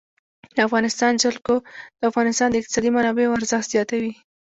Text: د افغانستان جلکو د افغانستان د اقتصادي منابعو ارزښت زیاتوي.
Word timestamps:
د 0.55 0.57
افغانستان 0.67 1.13
جلکو 1.23 1.55
د 1.99 2.01
افغانستان 2.11 2.47
د 2.49 2.55
اقتصادي 2.57 2.89
منابعو 2.95 3.37
ارزښت 3.39 3.67
زیاتوي. 3.73 4.13